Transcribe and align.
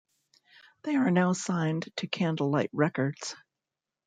They 0.81 0.95
are 0.95 1.11
now 1.11 1.33
signed 1.33 1.89
to 1.97 2.07
Candlelight 2.07 2.71
Records. 2.73 3.35